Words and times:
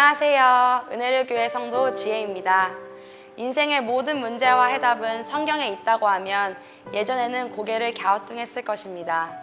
안녕하세요. 0.00 0.90
은혜로교회 0.92 1.48
성도 1.48 1.92
지혜입니다. 1.92 2.70
인생의 3.36 3.82
모든 3.82 4.20
문제와 4.20 4.66
해답은 4.66 5.24
성경에 5.24 5.70
있다고 5.70 6.06
하면 6.06 6.56
예전에는 6.92 7.50
고개를 7.50 7.94
갸우뚱했을 7.94 8.62
것입니다. 8.62 9.36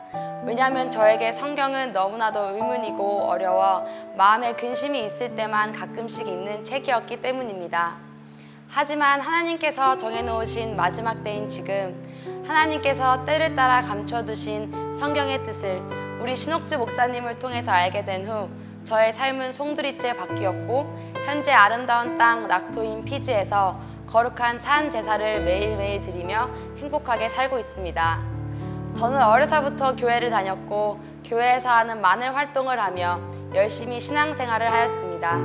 왜냐하면 0.46 0.90
저에게 0.90 1.34
성경은 1.34 1.92
너무나도 1.92 2.56
의문이고 2.56 3.24
어려워 3.24 3.86
마음에 4.16 4.54
근심이 4.54 5.04
있을 5.04 5.36
때만 5.36 5.74
가끔씩 5.74 6.26
읽는 6.26 6.64
책이었기 6.64 7.22
때문입니다. 7.22 7.98
하지만 8.70 9.20
하나님께서 9.20 9.98
정해놓으신 9.98 10.78
마지막 10.78 11.22
때인 11.22 11.50
지금 11.50 12.02
하나님께서 12.48 13.26
때를 13.26 13.56
따라 13.56 13.82
감춰두신 13.82 14.96
성경의 14.98 15.44
뜻을 15.44 15.82
우리 16.22 16.34
신옥주 16.34 16.78
목사님을 16.78 17.40
통해서 17.40 17.74
알게 17.74 18.06
된후 18.06 18.50
저의 18.86 19.12
삶은 19.12 19.52
송두리째 19.52 20.16
바뀌었고 20.16 20.86
현재 21.26 21.52
아름다운 21.52 22.16
땅 22.16 22.48
낙토인 22.48 23.04
피지에서 23.04 23.80
거룩한 24.06 24.60
산 24.60 24.92
제사를 24.92 25.44
매일매일 25.44 26.02
드리며 26.02 26.48
행복하게 26.78 27.28
살고 27.28 27.58
있습니다. 27.58 28.20
저는 28.96 29.24
어려서부터 29.24 29.96
교회를 29.96 30.30
다녔고 30.30 31.00
교회에서 31.26 31.70
하는 31.72 32.00
많은 32.00 32.32
활동을 32.32 32.80
하며 32.80 33.20
열심히 33.56 34.00
신앙생활을 34.00 34.72
하였습니다. 34.72 35.40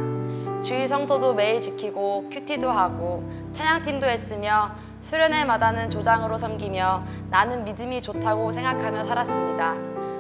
주일 0.60 0.86
성소도 0.86 1.32
매일 1.32 1.62
지키고 1.62 2.28
큐티도 2.30 2.70
하고 2.70 3.24
찬양팀도 3.52 4.06
했으며 4.06 4.70
수련회마다는 5.00 5.88
조장으로 5.88 6.36
섬기며 6.36 7.02
나는 7.30 7.64
믿음이 7.64 8.02
좋다고 8.02 8.52
생각하며 8.52 9.02
살았습니다. 9.02 9.74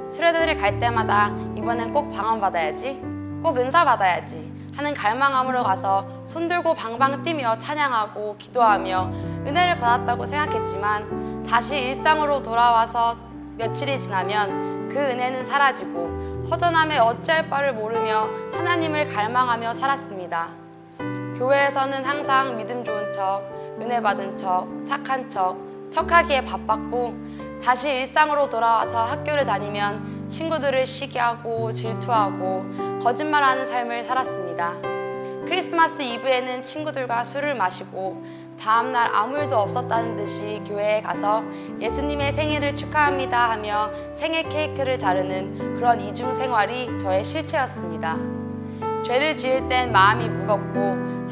수련회를 0.08 0.56
갈 0.56 0.78
때마다 0.80 1.30
이번엔 1.60 1.92
꼭 1.92 2.10
방언 2.10 2.40
받아야지, 2.40 3.02
꼭 3.42 3.58
은사 3.58 3.84
받아야지 3.84 4.50
하는 4.74 4.94
갈망함으로 4.94 5.62
가서 5.62 6.08
손들고 6.24 6.72
방방 6.72 7.22
뛰며 7.22 7.58
찬양하고 7.58 8.38
기도하며 8.38 9.10
은혜를 9.46 9.76
받았다고 9.76 10.24
생각했지만 10.24 11.44
다시 11.46 11.78
일상으로 11.78 12.42
돌아와서 12.42 13.14
며칠이 13.58 13.98
지나면 13.98 14.88
그 14.88 14.98
은혜는 14.98 15.44
사라지고 15.44 16.46
허전함에 16.50 16.98
어찌할 16.98 17.50
바를 17.50 17.74
모르며 17.74 18.26
하나님을 18.54 19.08
갈망하며 19.08 19.74
살았습니다. 19.74 20.48
교회에서는 21.36 22.02
항상 22.06 22.56
믿음 22.56 22.82
좋은 22.82 23.12
척, 23.12 23.42
은혜 23.78 24.00
받은 24.00 24.38
척, 24.38 24.66
착한 24.86 25.28
척, 25.28 25.58
척하기에 25.90 26.46
바빴고 26.46 27.14
다시 27.62 27.90
일상으로 27.90 28.48
돌아와서 28.48 29.04
학교를 29.04 29.44
다니면 29.44 30.19
친구들을 30.30 30.86
시기하고 30.86 31.72
질투하고 31.72 32.64
거짓말하는 33.02 33.66
삶을 33.66 34.04
살았습니다. 34.04 34.74
크리스마스 35.44 36.02
이브에는 36.02 36.62
친구들과 36.62 37.24
술을 37.24 37.56
마시고 37.56 38.24
다음날 38.58 39.10
아무 39.12 39.36
일도 39.38 39.56
없었다는 39.56 40.14
듯이 40.14 40.62
교회에 40.64 41.02
가서 41.02 41.42
예수님의 41.80 42.32
생일을 42.32 42.74
축하합니다 42.74 43.50
하며 43.50 43.90
생일 44.12 44.48
케이크를 44.48 44.98
자르는 44.98 45.74
그런 45.74 46.00
이중 46.00 46.32
생활이 46.32 46.96
저의 46.98 47.24
실체였습니다. 47.24 48.16
죄를 49.02 49.34
지을 49.34 49.66
땐 49.68 49.90
마음이 49.90 50.28
무겁고 50.28 50.78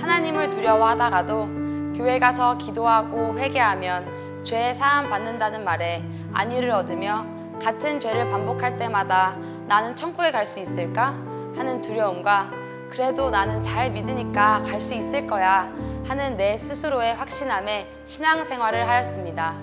하나님을 0.01 0.51
두려워하다가도 0.51 1.93
교회 1.95 2.19
가서 2.19 2.59
기도하고 2.59 3.39
회개하면 3.39 4.43
죄의 4.43 4.75
사함 4.75 5.09
받는다는 5.11 5.65
말에 5.65 6.03
안위를 6.33 6.71
얻으며 6.71 7.38
같은 7.63 7.99
죄를 8.01 8.29
반복할 8.29 8.77
때마다 8.77 9.37
나는 9.67 9.95
천국에 9.95 10.31
갈 10.31 10.47
수 10.47 10.61
있을까 10.61 11.15
하는 11.57 11.81
두려움과 11.81 12.51
그래도 12.91 13.31
나는 13.31 13.61
잘 13.63 13.91
믿으니까 13.91 14.63
갈 14.67 14.81
수 14.81 14.95
있을 14.95 15.27
거야 15.27 15.71
하는 16.07 16.37
내 16.37 16.57
스스로의 16.57 17.15
확신함에 17.15 17.87
신앙생활을 18.07 18.89
하였습니다. 18.89 19.55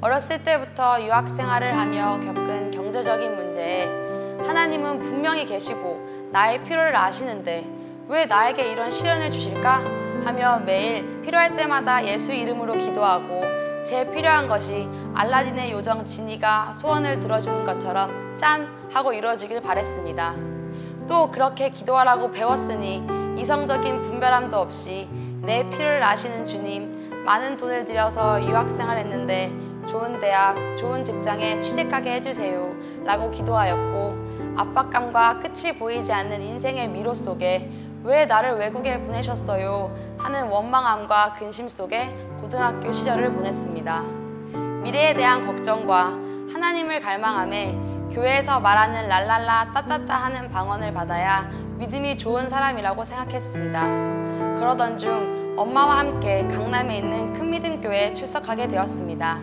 어렸을 0.00 0.42
때부터 0.44 1.02
유학 1.02 1.28
생활을 1.28 1.76
하며 1.76 2.20
겪은 2.20 2.70
경제적인 2.70 3.36
문제에 3.36 3.84
하나님은 4.46 5.00
분명히 5.00 5.44
계시고 5.44 6.28
나의 6.32 6.62
필요를 6.62 6.94
아시는데 6.96 7.66
왜 8.06 8.24
나에게 8.26 8.70
이런 8.70 8.88
시련을 8.88 9.28
주실까 9.28 9.82
하며 10.24 10.60
매일 10.60 11.20
필요할 11.22 11.54
때마다 11.54 12.06
예수 12.06 12.32
이름으로 12.32 12.74
기도하고 12.78 13.57
제 13.88 14.10
필요한 14.10 14.48
것이 14.48 14.86
알라딘의 15.14 15.72
요정 15.72 16.04
지니가 16.04 16.72
소원을 16.72 17.20
들어주는 17.20 17.64
것처럼 17.64 18.36
짠 18.36 18.68
하고 18.92 19.14
이루어지길 19.14 19.62
바랬습니다. 19.62 20.34
또 21.08 21.30
그렇게 21.30 21.70
기도하라고 21.70 22.30
배웠으니 22.30 23.02
이성적인 23.38 24.02
분별함도 24.02 24.58
없이 24.58 25.08
내 25.40 25.66
필요를 25.70 26.02
아시는 26.02 26.44
주님 26.44 27.24
많은 27.24 27.56
돈을 27.56 27.86
들여서 27.86 28.44
유학생활 28.44 28.98
했는데 28.98 29.50
좋은 29.88 30.20
대학, 30.20 30.54
좋은 30.76 31.02
직장에 31.02 31.58
취직하게 31.58 32.16
해주세요 32.16 32.70
라고 33.04 33.30
기도하였고 33.30 34.54
압박감과 34.58 35.40
끝이 35.40 35.78
보이지 35.78 36.12
않는 36.12 36.42
인생의 36.42 36.88
미로 36.88 37.14
속에 37.14 37.70
왜 38.04 38.26
나를 38.26 38.56
외국에 38.56 39.00
보내셨어요? 39.00 40.07
하는 40.18 40.48
원망함과 40.48 41.34
근심 41.34 41.68
속에 41.68 42.14
고등학교 42.40 42.90
시절을 42.92 43.32
보냈습니다. 43.32 44.02
미래에 44.82 45.14
대한 45.14 45.44
걱정과 45.44 46.10
하나님을 46.52 47.00
갈망함에 47.00 47.78
교회에서 48.12 48.60
말하는 48.60 49.08
랄랄라 49.08 49.72
따따따 49.72 50.14
하는 50.14 50.50
방언을 50.50 50.92
받아야 50.92 51.48
믿음이 51.76 52.18
좋은 52.18 52.48
사람이라고 52.48 53.04
생각했습니다. 53.04 54.58
그러던 54.58 54.96
중 54.96 55.54
엄마와 55.56 55.98
함께 55.98 56.46
강남에 56.48 56.98
있는 56.98 57.32
큰 57.32 57.50
믿음 57.50 57.80
교회에 57.80 58.12
출석하게 58.12 58.68
되었습니다. 58.68 59.38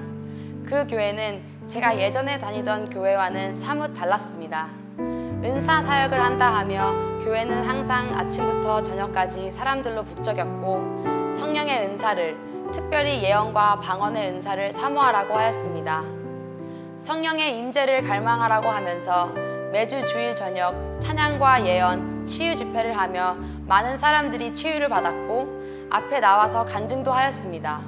그 0.65 0.87
교회는 0.87 1.43
제가 1.67 1.97
예전에 1.99 2.37
다니던 2.37 2.89
교회와는 2.89 3.53
사뭇 3.53 3.93
달랐습니다. 3.93 4.84
은사 5.45 5.79
사역을 5.79 6.19
한다 6.19 6.55
하며 6.55 6.91
교회는 7.23 7.61
항상 7.61 8.11
아침부터 8.17 8.81
저녁까지 8.81 9.51
사람들로 9.51 10.03
북적였고 10.03 11.33
성령의 11.37 11.85
은사를 11.85 12.71
특별히 12.73 13.21
예언과 13.21 13.79
방언의 13.79 14.31
은사를 14.31 14.73
사모하라고 14.73 15.35
하였습니다. 15.35 16.01
성령의 16.97 17.59
임재를 17.59 18.01
갈망하라고 18.01 18.67
하면서 18.69 19.27
매주 19.71 20.03
주일 20.05 20.33
저녁 20.33 20.73
찬양과 20.99 21.67
예언, 21.67 22.25
치유 22.25 22.55
집회를 22.55 22.97
하며 22.97 23.37
많은 23.67 23.97
사람들이 23.97 24.51
치유를 24.55 24.89
받았고 24.89 25.87
앞에 25.91 26.21
나와서 26.21 26.65
간증도 26.65 27.11
하였습니다. 27.11 27.81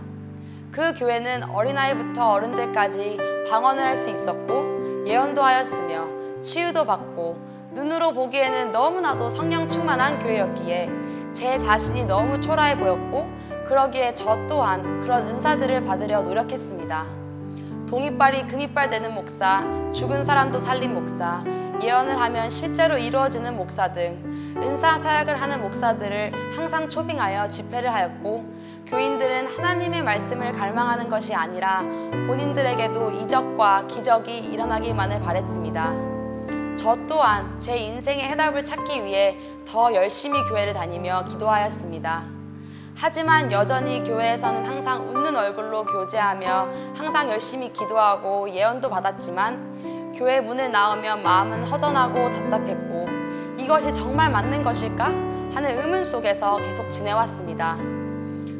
그 0.71 0.93
교회는 0.93 1.49
어린아이부터 1.49 2.33
어른들까지 2.33 3.17
방언을 3.49 3.83
할 3.83 3.97
수 3.97 4.11
있었고 4.11 5.07
예언도 5.07 5.41
하였으며 5.41 6.17
치유도 6.43 6.85
받고 6.85 7.46
눈으로 7.77 8.11
보기에는 8.11 8.71
너무나도 8.71 9.29
성령 9.29 9.69
충만한 9.69 10.17
교회였기에 10.17 10.89
제 11.31 11.59
자신이 11.59 12.05
너무 12.05 12.41
초라해 12.41 12.75
보였고 12.75 13.27
그러기에 13.67 14.15
저 14.15 14.47
또한 14.47 15.01
그런 15.01 15.27
은사들을 15.27 15.85
받으려 15.85 16.23
노력했습니다. 16.23 17.05
동이빨이 17.87 18.47
금이빨 18.47 18.89
되는 18.89 19.13
목사, 19.13 19.63
죽은 19.91 20.23
사람도 20.23 20.57
살린 20.57 20.95
목사, 20.95 21.43
예언을 21.79 22.19
하면 22.19 22.49
실제로 22.49 22.97
이루어지는 22.97 23.55
목사 23.55 23.91
등 23.91 24.55
은사 24.57 24.97
사역을 24.97 25.39
하는 25.39 25.61
목사들을 25.61 26.31
항상 26.55 26.89
초빙하여 26.89 27.47
집회를 27.49 27.93
하였고 27.93 28.43
교인들은 28.87 29.55
하나님의 29.55 30.01
말씀을 30.01 30.53
갈망하는 30.53 31.09
것이 31.09 31.35
아니라 31.35 31.83
본인들에게도 32.25 33.11
이적과 33.11 33.85
기적이 33.85 34.39
일어나기만을 34.39 35.19
바랬습니다. 35.19 36.16
저 36.77 36.95
또한 37.07 37.59
제 37.59 37.75
인생의 37.75 38.29
해답을 38.29 38.63
찾기 38.63 39.03
위해 39.03 39.35
더 39.67 39.93
열심히 39.93 40.41
교회를 40.43 40.73
다니며 40.73 41.25
기도하였습니다. 41.25 42.23
하지만 42.95 43.51
여전히 43.51 44.03
교회에서는 44.03 44.63
항상 44.63 45.09
웃는 45.09 45.35
얼굴로 45.35 45.85
교제하며 45.85 46.69
항상 46.95 47.29
열심히 47.29 47.73
기도하고 47.73 48.49
예언도 48.49 48.89
받았지만 48.89 50.13
교회 50.15 50.39
문을 50.39 50.71
나오면 50.71 51.23
마음은 51.23 51.63
허전하고 51.63 52.29
답답했고 52.29 53.07
이것이 53.57 53.91
정말 53.91 54.31
맞는 54.31 54.63
것일까? 54.63 55.05
하는 55.05 55.79
의문 55.79 56.05
속에서 56.05 56.57
계속 56.57 56.89
지내왔습니다. 56.89 57.77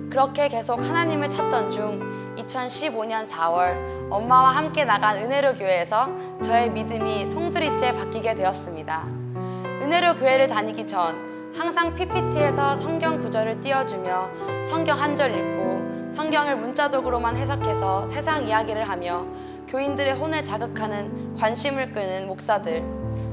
그렇게 0.10 0.48
계속 0.48 0.81
하나님을 0.81 1.30
찾던 1.30 1.69
중 1.69 2.36
2015년 2.38 3.28
4월 3.28 4.10
엄마와 4.10 4.52
함께 4.52 4.86
나간 4.86 5.18
은혜로 5.18 5.56
교회에서 5.56 6.10
저의 6.42 6.69
믿음이 6.72 7.25
송두리째 7.25 7.94
바뀌게 7.94 8.36
되었습니다. 8.36 9.04
은혜로 9.81 10.16
교회를 10.18 10.48
다니기 10.48 10.86
전 10.86 11.16
항상 11.56 11.95
PPT에서 11.95 12.75
성경 12.75 13.19
구절을 13.19 13.62
띄워주며 13.62 14.30
성경 14.69 15.00
한 15.00 15.16
절 15.16 15.31
읽고 15.31 16.12
성경을 16.13 16.57
문자적으로만 16.57 17.36
해석해서 17.38 18.06
세상 18.07 18.48
이야기를 18.48 18.88
하며 18.88 19.25
교인들의 19.68 20.13
혼을 20.13 20.44
자극하는 20.44 21.36
관심을 21.38 21.92
끄는 21.92 22.28
목사들 22.28 22.83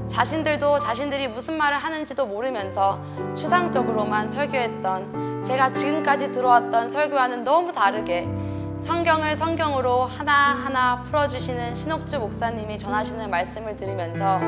자신들도 0.07 0.79
자신들이 0.79 1.27
무슨 1.29 1.57
말을 1.57 1.77
하는지도 1.77 2.25
모르면서 2.25 3.01
추상적으로만 3.35 4.29
설교했던 4.29 5.43
제가 5.43 5.71
지금까지 5.71 6.31
들어왔던 6.31 6.89
설교와는 6.89 7.43
너무 7.43 7.71
다르게 7.71 8.27
성경을 8.77 9.37
성경으로 9.37 10.03
하나하나 10.03 11.01
풀어주시는 11.03 11.73
신옥주 11.73 12.19
목사님이 12.19 12.77
전하시는 12.77 13.29
말씀을 13.29 13.75
들으면서 13.75 14.39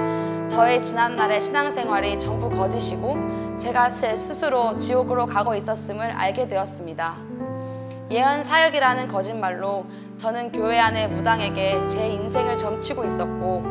저의 0.50 0.83
지난날의 0.83 1.41
신앙생활이 1.41 2.19
전부 2.19 2.50
거짓이고 2.50 3.57
제가 3.57 3.89
제 3.89 4.15
스스로 4.15 4.75
지옥으로 4.75 5.25
가고 5.25 5.56
있었음을 5.56 6.12
알게 6.12 6.47
되었습니다. 6.47 7.15
예언 8.12 8.44
사역이라는 8.44 9.07
거짓말로 9.07 9.85
저는 10.18 10.51
교회 10.51 10.77
안의 10.79 11.09
무당에게 11.09 11.88
제 11.88 12.07
인생을 12.07 12.57
점치고 12.57 13.06
있었고 13.06 13.63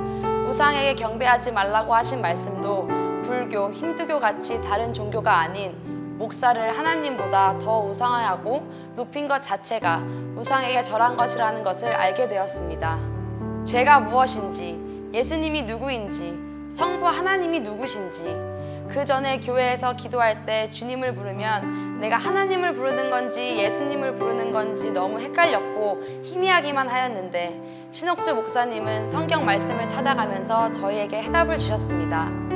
우상에게 0.48 0.94
경배하지 0.94 1.52
말라고 1.52 1.94
하신 1.94 2.22
말씀도 2.22 2.88
불교, 3.22 3.70
힌두교 3.70 4.20
같이 4.20 4.60
다른 4.62 4.94
종교가 4.94 5.38
아닌 5.38 5.85
목사를 6.18 6.76
하나님보다 6.76 7.58
더 7.58 7.80
우상화하고 7.80 8.92
높인 8.94 9.28
것 9.28 9.42
자체가 9.42 10.02
우상에게 10.36 10.82
절한 10.82 11.16
것이라는 11.16 11.62
것을 11.62 11.92
알게 11.92 12.28
되었습니다. 12.28 12.98
죄가 13.64 14.00
무엇인지, 14.00 15.10
예수님이 15.12 15.62
누구인지, 15.62 16.38
성부 16.70 17.06
하나님이 17.06 17.60
누구신지, 17.60 18.34
그 18.88 19.04
전에 19.04 19.40
교회에서 19.40 19.94
기도할 19.96 20.46
때 20.46 20.70
주님을 20.70 21.14
부르면 21.14 22.00
내가 22.00 22.16
하나님을 22.16 22.74
부르는 22.74 23.10
건지 23.10 23.56
예수님을 23.56 24.14
부르는 24.14 24.52
건지 24.52 24.90
너무 24.90 25.18
헷갈렸고 25.18 26.22
희미하기만 26.22 26.88
하였는데 26.88 27.88
신옥주 27.90 28.34
목사님은 28.34 29.08
성경 29.08 29.44
말씀을 29.44 29.88
찾아가면서 29.88 30.72
저희에게 30.72 31.22
해답을 31.22 31.56
주셨습니다. 31.56 32.55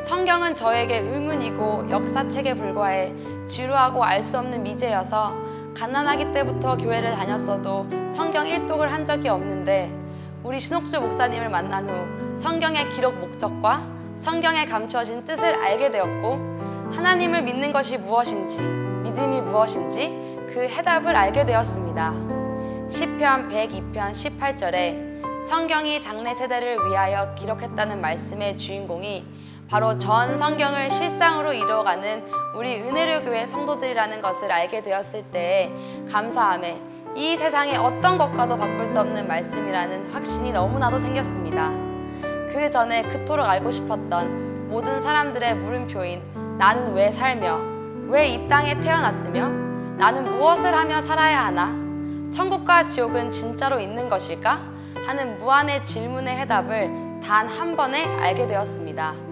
성경은 0.00 0.54
저에게 0.56 0.98
의문이고 0.98 1.90
역사책에 1.90 2.54
불과해 2.54 3.12
지루하고 3.46 4.02
알 4.02 4.22
수 4.22 4.38
없는 4.38 4.62
미제여서 4.62 5.34
갓난아기 5.76 6.32
때부터 6.32 6.76
교회를 6.76 7.12
다녔어도 7.12 7.86
성경 8.12 8.46
일독을 8.46 8.90
한 8.92 9.04
적이 9.04 9.28
없는데 9.28 9.90
우리 10.42 10.58
신옥주 10.58 11.00
목사님을 11.00 11.48
만난 11.48 11.86
후 11.86 12.36
성경의 12.36 12.88
기록 12.90 13.14
목적과 13.14 13.86
성경에 14.16 14.64
감추어진 14.66 15.24
뜻을 15.24 15.54
알게 15.54 15.90
되었고 15.90 16.38
하나님을 16.92 17.42
믿는 17.42 17.72
것이 17.72 17.98
무엇인지 17.98 18.60
믿음이 18.60 19.42
무엇인지 19.42 20.08
그 20.52 20.66
해답을 20.66 21.14
알게 21.14 21.44
되었습니다. 21.44 22.12
시편 22.90 23.48
102편 23.48 24.10
18절에 24.12 25.44
성경이 25.44 26.00
장래 26.00 26.34
세대를 26.34 26.78
위하여 26.86 27.34
기록했다는 27.34 28.00
말씀의 28.00 28.58
주인공이 28.58 29.39
바로 29.70 29.96
전 29.98 30.36
성경을 30.36 30.90
실상으로 30.90 31.52
이루어가는 31.52 32.24
우리 32.56 32.82
은혜로 32.82 33.22
교회 33.24 33.46
성도들이라는 33.46 34.20
것을 34.20 34.50
알게 34.50 34.82
되었을 34.82 35.22
때 35.30 35.72
감사함에 36.10 36.82
이 37.14 37.36
세상의 37.36 37.76
어떤 37.76 38.18
것과도 38.18 38.56
바꿀 38.58 38.88
수 38.88 38.98
없는 38.98 39.28
말씀이라는 39.28 40.12
확신이 40.12 40.50
너무나도 40.50 40.98
생겼습니다. 40.98 41.70
그 42.52 42.68
전에 42.68 43.02
그토록 43.02 43.46
알고 43.46 43.70
싶었던 43.70 44.68
모든 44.68 45.00
사람들의 45.00 45.54
물음표인 45.56 46.20
나는 46.58 46.92
왜 46.92 47.12
살며 47.12 47.60
왜 48.08 48.34
이 48.34 48.48
땅에 48.48 48.78
태어났으며 48.80 49.48
나는 49.98 50.30
무엇을 50.30 50.74
하며 50.74 51.00
살아야 51.00 51.46
하나 51.46 51.68
천국과 52.32 52.86
지옥은 52.86 53.30
진짜로 53.30 53.78
있는 53.78 54.08
것일까 54.08 54.60
하는 55.06 55.38
무한의 55.38 55.84
질문의 55.84 56.36
해답을 56.38 57.20
단 57.22 57.46
한 57.48 57.76
번에 57.76 58.04
알게 58.18 58.48
되었습니다. 58.48 59.29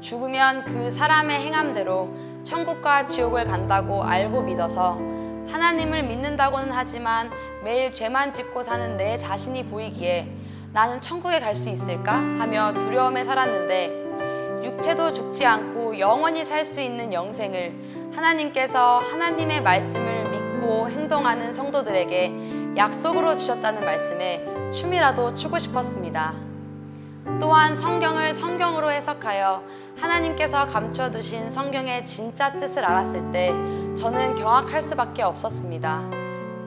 죽으면 0.00 0.64
그 0.64 0.90
사람의 0.90 1.38
행함대로 1.40 2.08
천국과 2.44 3.06
지옥을 3.06 3.44
간다고 3.44 4.02
알고 4.04 4.42
믿어서 4.42 4.98
하나님을 5.48 6.04
믿는다고는 6.04 6.70
하지만 6.72 7.30
매일 7.64 7.90
죄만 7.90 8.32
짓고 8.32 8.62
사는 8.62 8.96
내 8.96 9.16
자신이 9.16 9.64
보이기에 9.66 10.28
나는 10.72 11.00
천국에 11.00 11.40
갈 11.40 11.54
수 11.54 11.70
있을까 11.70 12.14
하며 12.14 12.74
두려움에 12.78 13.24
살았는데 13.24 14.62
육체도 14.64 15.12
죽지 15.12 15.46
않고 15.46 15.98
영원히 15.98 16.44
살 16.44 16.64
수 16.64 16.80
있는 16.80 17.12
영생을 17.12 18.10
하나님께서 18.14 18.98
하나님의 18.98 19.62
말씀을 19.62 20.30
믿고 20.30 20.88
행동하는 20.90 21.52
성도들에게 21.52 22.76
약속으로 22.76 23.36
주셨다는 23.36 23.84
말씀에 23.84 24.70
춤이라도 24.72 25.34
추고 25.34 25.58
싶었습니다. 25.58 26.34
또한 27.40 27.74
성경을 27.74 28.32
성경으로 28.32 28.90
해석하여 28.90 29.62
하나님께서 30.00 30.66
감춰두신 30.66 31.50
성경의 31.50 32.04
진짜 32.04 32.52
뜻을 32.52 32.84
알았을 32.84 33.32
때 33.32 33.52
저는 33.96 34.36
경악할 34.36 34.80
수밖에 34.80 35.22
없었습니다. 35.22 36.04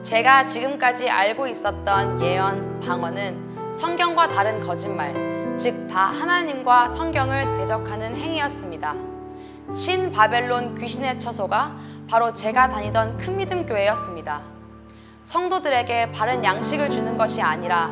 제가 0.02 0.44
지금까지 0.44 1.08
알고 1.08 1.46
있었던 1.46 2.20
예언, 2.22 2.80
방언은 2.80 3.74
성경과 3.74 4.28
다른 4.28 4.60
거짓말, 4.60 5.14
즉 5.56 5.86
다 5.88 6.06
하나님과 6.06 6.88
성경을 6.88 7.54
대적하는 7.58 8.16
행위였습니다. 8.16 8.94
신 9.72 10.10
바벨론 10.10 10.74
귀신의 10.74 11.20
처소가 11.20 11.76
바로 12.08 12.32
제가 12.32 12.68
다니던 12.68 13.18
큰 13.18 13.36
믿음 13.36 13.66
교회였습니다. 13.66 14.40
성도들에게 15.22 16.12
바른 16.12 16.42
양식을 16.44 16.90
주는 16.90 17.16
것이 17.16 17.40
아니라 17.42 17.90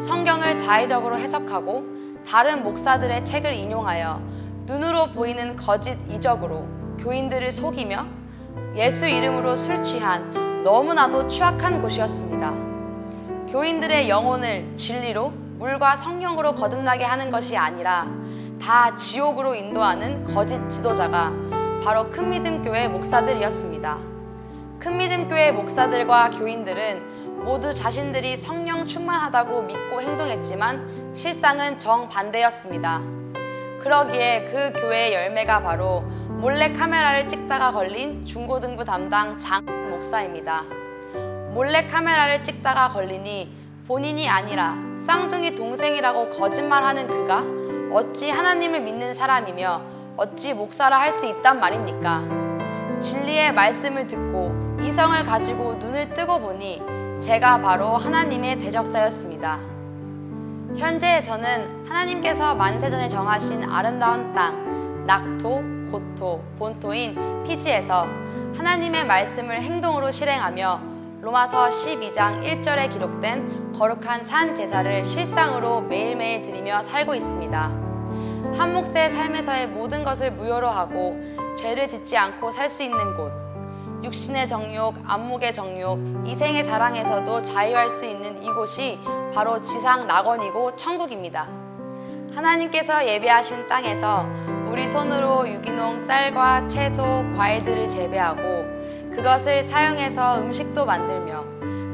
성경을 0.00 0.58
자의적으로 0.58 1.18
해석하고 1.18 1.82
다른 2.26 2.62
목사들의 2.62 3.24
책을 3.24 3.52
인용하여 3.54 4.37
눈으로 4.68 5.06
보이는 5.06 5.56
거짓 5.56 5.96
이적으로 6.10 6.66
교인들을 6.98 7.50
속이며 7.50 8.04
예수 8.76 9.08
이름으로 9.08 9.56
술 9.56 9.82
취한 9.82 10.62
너무나도 10.62 11.26
추악한 11.26 11.80
곳이었습니다. 11.80 12.54
교인들의 13.50 14.10
영혼을 14.10 14.76
진리로 14.76 15.30
물과 15.58 15.96
성령으로 15.96 16.52
거듭나게 16.52 17.02
하는 17.02 17.30
것이 17.30 17.56
아니라 17.56 18.06
다 18.60 18.92
지옥으로 18.94 19.54
인도하는 19.54 20.22
거짓 20.34 20.60
지도자가 20.68 21.32
바로 21.82 22.10
큰 22.10 22.28
믿음 22.28 22.62
교회 22.62 22.88
목사들이었습니다. 22.88 23.98
큰 24.78 24.98
믿음 24.98 25.28
교회 25.28 25.50
목사들과 25.50 26.28
교인들은 26.28 27.42
모두 27.42 27.72
자신들이 27.72 28.36
성령 28.36 28.84
충만하다고 28.84 29.62
믿고 29.62 30.02
행동했지만 30.02 31.14
실상은 31.14 31.78
정반대였습니다. 31.78 33.17
그러기에 33.88 34.44
그 34.44 34.70
교회의 34.78 35.14
열매가 35.14 35.62
바로 35.62 36.02
몰래 36.28 36.70
카메라를 36.74 37.26
찍다가 37.26 37.72
걸린 37.72 38.22
중고등부 38.22 38.84
담당 38.84 39.38
장 39.38 39.64
목사입니다. 39.88 40.62
몰래 41.54 41.86
카메라를 41.86 42.44
찍다가 42.44 42.90
걸리니 42.90 43.50
본인이 43.86 44.28
아니라 44.28 44.76
쌍둥이 44.98 45.54
동생이라고 45.54 46.28
거짓말하는 46.28 47.08
그가 47.08 47.42
어찌 47.90 48.28
하나님을 48.30 48.82
믿는 48.82 49.14
사람이며 49.14 49.80
어찌 50.18 50.52
목사라 50.52 51.00
할 51.00 51.10
수 51.10 51.24
있단 51.24 51.58
말입니까? 51.58 53.00
진리의 53.00 53.54
말씀을 53.54 54.06
듣고 54.06 54.52
이성을 54.82 55.24
가지고 55.24 55.76
눈을 55.76 56.12
뜨고 56.12 56.40
보니 56.40 56.82
제가 57.22 57.62
바로 57.62 57.96
하나님의 57.96 58.58
대적자였습니다. 58.58 59.77
현재 60.76 61.22
저는 61.22 61.86
하나님께서 61.88 62.54
만세전에 62.54 63.08
정하신 63.08 63.64
아름다운 63.64 64.34
땅, 64.34 65.04
낙토, 65.06 65.62
고토, 65.90 66.42
본토인 66.58 67.16
피지에서 67.44 68.06
하나님의 68.54 69.06
말씀을 69.06 69.62
행동으로 69.62 70.10
실행하며 70.10 70.80
로마서 71.22 71.68
12장 71.68 72.42
1절에 72.42 72.90
기록된 72.90 73.72
거룩한 73.72 74.24
산 74.24 74.54
제사를 74.54 75.04
실상으로 75.04 75.80
매일매일 75.82 76.42
드리며 76.42 76.82
살고 76.82 77.14
있습니다. 77.14 77.58
한 78.56 78.72
몫의 78.72 79.10
삶에서의 79.10 79.68
모든 79.68 80.04
것을 80.04 80.32
무효로 80.32 80.68
하고 80.68 81.18
죄를 81.56 81.88
짓지 81.88 82.16
않고 82.16 82.50
살 82.50 82.68
수 82.68 82.82
있는 82.82 83.16
곳, 83.16 83.32
육신의 84.02 84.46
정욕, 84.46 84.94
안목의 85.04 85.52
정욕, 85.52 85.98
이생의 86.24 86.64
자랑에서도 86.64 87.42
자유할 87.42 87.90
수 87.90 88.06
있는 88.06 88.42
이곳이 88.42 88.98
바로 89.34 89.60
지상 89.60 90.06
낙원이고 90.06 90.76
천국입니다. 90.76 91.48
하나님께서 92.34 93.04
예배하신 93.06 93.66
땅에서 93.68 94.24
우리 94.70 94.86
손으로 94.86 95.48
유기농 95.48 96.04
쌀과 96.04 96.68
채소, 96.68 97.02
과일들을 97.36 97.88
재배하고 97.88 98.42
그것을 99.10 99.64
사용해서 99.64 100.42
음식도 100.42 100.86
만들며 100.86 101.44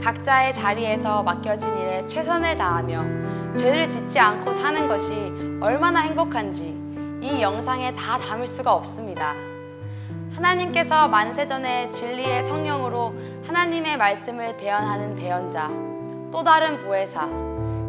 각자의 0.02 0.52
자리에서 0.52 1.22
맡겨진 1.22 1.78
일에 1.78 2.06
최선을 2.06 2.56
다하며 2.58 3.56
죄를 3.56 3.88
짓지 3.88 4.18
않고 4.18 4.52
사는 4.52 4.86
것이 4.86 5.32
얼마나 5.62 6.00
행복한지 6.00 6.78
이 7.22 7.40
영상에 7.40 7.94
다 7.94 8.18
담을 8.18 8.46
수가 8.46 8.74
없습니다. 8.74 9.53
하나님께서 10.36 11.06
만세전에 11.06 11.90
진리의 11.90 12.44
성령으로 12.44 13.14
하나님의 13.46 13.96
말씀을 13.96 14.56
대언하는 14.56 15.14
대언자, 15.14 15.68
또 16.32 16.42
다른 16.42 16.76
보혜사, 16.78 17.28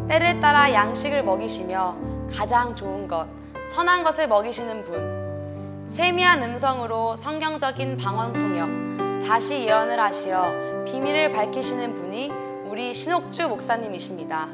때를 0.08 0.40
따라 0.40 0.72
양식을 0.72 1.24
먹이시며 1.24 1.96
가장 2.32 2.76
좋은 2.76 3.08
것, 3.08 3.28
선한 3.72 4.04
것을 4.04 4.28
먹이시는 4.28 4.84
분, 4.84 5.86
세미한 5.88 6.44
음성으로 6.44 7.16
성경적인 7.16 7.98
방언 7.98 8.34
통역, 8.34 9.26
다시 9.28 9.66
예언을 9.66 10.00
하시어 10.00 10.84
비밀을 10.86 11.32
밝히시는 11.32 11.96
분이 11.96 12.32
우리 12.66 12.94
신옥주 12.94 13.48
목사님이십니다. 13.48 14.50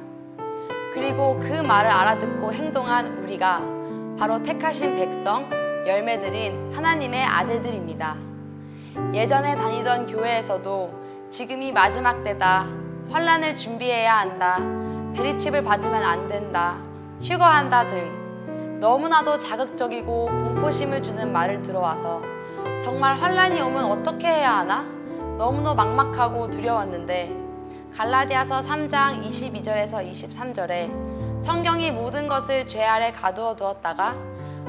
그리고 0.93 1.37
그 1.39 1.61
말을 1.61 1.91
알아듣고 1.91 2.53
행동한 2.53 3.19
우리가 3.19 3.61
바로 4.17 4.41
택하신 4.41 4.95
백성, 4.95 5.60
열매들인 5.85 6.73
하나님의 6.75 7.23
아들들입니다. 7.25 8.15
예전에 9.13 9.55
다니던 9.55 10.07
교회에서도 10.07 11.01
지금이 11.31 11.71
마지막 11.71 12.23
때다. 12.23 12.67
환란을 13.09 13.55
준비해야 13.55 14.19
한다. 14.19 14.59
베리칩을 15.15 15.63
받으면 15.63 16.03
안 16.03 16.27
된다. 16.27 16.77
휴거한다 17.21 17.87
등 17.87 18.79
너무나도 18.79 19.37
자극적이고 19.37 20.25
공포심을 20.25 21.01
주는 21.01 21.31
말을 21.31 21.61
들어와서 21.61 22.21
정말 22.79 23.15
환란이 23.15 23.61
오면 23.61 23.83
어떻게 23.85 24.27
해야 24.27 24.57
하나? 24.57 24.83
너무도 25.37 25.75
막막하고 25.75 26.49
두려웠는데 26.49 27.35
갈라디아서 27.95 28.59
3장 28.59 29.23
22절에서 29.25 30.09
23절에 30.11 31.41
성경이 31.41 31.91
모든 31.91 32.27
것을 32.27 32.65
죄 32.65 32.83
아래 32.83 33.11
가두어 33.11 33.55
두었다가 33.55 34.15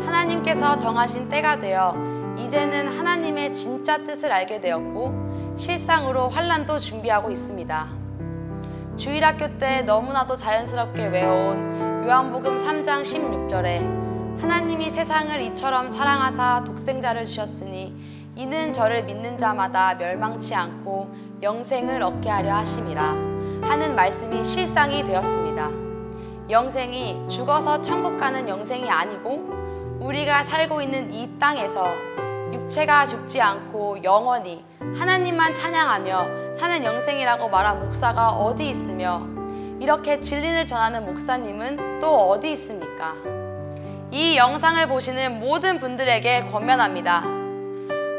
하나님께서 0.05 0.77
정하신 0.77 1.29
때가 1.29 1.59
되어 1.59 1.95
이제는 2.37 2.89
하나님의 2.89 3.53
진짜 3.53 4.03
뜻을 4.03 4.33
알게 4.33 4.61
되었고 4.61 5.55
실상으로 5.57 6.29
환란도 6.29 6.79
준비하고 6.79 7.31
있습니다. 7.31 7.89
주일학교 8.97 9.59
때 9.59 9.83
너무나도 9.83 10.37
자연스럽게 10.37 11.07
외워온 11.07 12.05
요한복음 12.07 12.57
3장 12.57 13.03
16절에 13.03 14.41
하나님이 14.41 14.91
세상을 14.91 15.41
이처럼 15.41 15.89
사랑하사 15.89 16.65
독생자를 16.65 17.25
주셨으니 17.25 17.95
이는 18.35 18.73
저를 18.73 19.05
믿는 19.05 19.39
자마다 19.39 19.95
멸망치 19.95 20.55
않고 20.55 21.11
영생을 21.43 22.03
얻게 22.03 22.31
하려 22.31 22.55
하심이라 22.55 23.03
하는 23.63 23.95
말씀이 23.95 24.43
실상이 24.43 25.05
되었습니다. 25.05 25.71
영생이 26.51 27.29
죽어서 27.29 27.81
천국 27.81 28.19
가는 28.19 28.49
영생이 28.49 28.91
아니고 28.91 29.62
우리가 30.03 30.43
살고 30.43 30.83
있는 30.83 31.15
이 31.15 31.39
땅에서 31.39 31.95
육체가 32.53 33.07
죽지 33.07 33.41
않고 33.41 34.03
영원히 34.03 34.65
하나님만 34.99 35.55
찬양하며 35.55 36.55
사는 36.57 36.85
영생이라고 36.85 37.49
말한 37.49 37.87
목사가 37.87 38.31
어디 38.31 38.69
있으며 38.69 39.25
이렇게 39.81 40.21
진리를 40.21 40.67
전하는 40.67 41.07
목사님은 41.07 42.01
또 42.01 42.31
어디 42.31 42.51
있습니까? 42.53 43.15
이 44.11 44.37
영상을 44.37 44.87
보시는 44.89 45.41
모든 45.41 45.79
분들에게 45.79 46.47
권면합니다. 46.51 47.23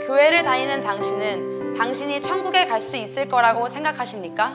교회를 0.08 0.44
다니는 0.44 0.82
당신은 0.82 1.76
당신이 1.78 2.22
천국에 2.22 2.66
갈 2.66 2.82
수 2.82 2.98
있을 2.98 3.28
거라고 3.30 3.68
생각하십니까? 3.68 4.54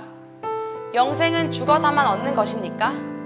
영생은 0.95 1.51
죽어서만 1.51 2.07
얻는 2.07 2.35
것입니까? 2.35 3.18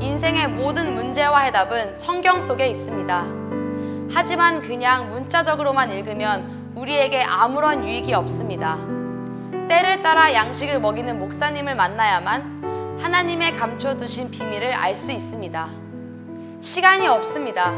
인생의 0.00 0.48
모든 0.48 0.94
문제와 0.94 1.40
해답은 1.40 1.96
성경 1.96 2.40
속에 2.40 2.68
있습니다. 2.68 3.26
하지만 4.12 4.62
그냥 4.62 5.08
문자적으로만 5.08 5.90
읽으면 5.90 6.72
우리에게 6.76 7.22
아무런 7.24 7.84
유익이 7.84 8.14
없습니다. 8.14 8.78
때를 9.68 10.02
따라 10.02 10.32
양식을 10.32 10.80
먹이는 10.80 11.18
목사님을 11.18 11.74
만나야만 11.74 12.98
하나님의 13.02 13.56
감춰두신 13.56 14.30
비밀을 14.30 14.72
알 14.72 14.94
수 14.94 15.12
있습니다. 15.12 15.68
시간이 16.60 17.06
없습니다. 17.08 17.72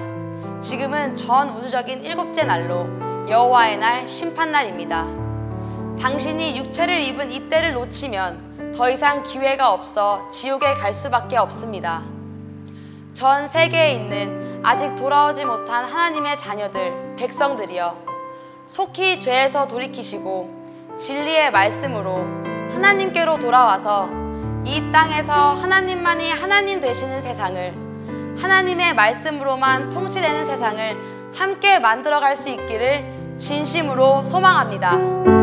지금은 0.61 1.17
전 1.17 1.49
우주적인 1.51 2.03
일곱째 2.05 2.45
날로 2.45 2.87
여호와의 3.29 3.79
날 3.79 4.07
심판날입니다. 4.07 5.07
당신이 5.99 6.57
육체를 6.59 7.01
입은 7.01 7.33
이 7.33 7.49
때를 7.49 7.73
놓치면 7.75 8.50
더 8.75 8.89
이상 8.89 9.23
기회가 9.23 9.73
없어 9.73 10.29
지옥에 10.29 10.75
갈 10.75 10.95
수밖에 10.95 11.37
없습니다. 11.37 12.03
전 13.13 13.49
세계에 13.49 13.95
있는 13.95 14.61
아직 14.65 14.95
돌아오지 14.97 15.45
못한 15.45 15.85
하나님의 15.85 16.39
자녀들, 16.39 17.17
백성들이여 17.17 17.97
속히 18.67 19.21
죄에서 19.21 19.67
돌이키시고 19.67 20.97
진리의 20.97 21.51
말씀으로 21.51 22.19
하나님께로 22.73 23.39
돌아와서 23.39 24.09
이 24.65 24.91
땅에서 24.93 25.55
하나님만이 25.55 26.31
하나님 26.31 26.79
되시는 26.81 27.21
세상을 27.21 28.39
하나님의 28.41 28.95
말씀으로만 28.95 29.91
통치되는 29.91 30.45
세상을 30.45 31.33
함께 31.35 31.79
만들어갈 31.79 32.37
수 32.37 32.51
있기를 32.51 33.37
진심으로 33.37 34.23
소망합니다. 34.25 35.40